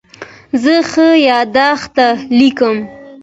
زه 0.61 0.75
ښه 0.91 1.07
یادښت 1.27 1.95
لیکم. 2.37 2.77